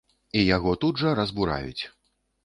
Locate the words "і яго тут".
0.39-0.97